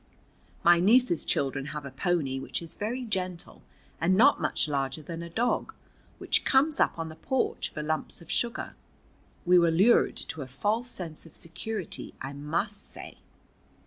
My 0.63 0.79
niece's 0.79 1.23
children 1.23 1.65
have 1.67 1.85
a 1.85 1.91
pony 1.91 2.39
which 2.39 2.59
is 2.63 2.73
very 2.73 3.03
gentle 3.05 3.61
and 3.99 4.17
not 4.17 4.41
much 4.41 4.67
larger 4.67 5.03
than 5.03 5.21
a 5.21 5.29
dog, 5.29 5.75
which 6.17 6.43
comes 6.43 6.79
up 6.79 6.97
on 6.97 7.09
the 7.09 7.15
porch 7.15 7.69
for 7.69 7.83
lumps 7.83 8.19
of 8.19 8.31
sugar. 8.31 8.75
We 9.45 9.59
were 9.59 9.69
lured 9.69 10.17
to 10.17 10.41
a 10.41 10.47
false 10.47 10.89
sense 10.89 11.27
of 11.27 11.35
security, 11.35 12.15
I 12.19 12.33
must 12.33 12.81
say. 12.89 13.19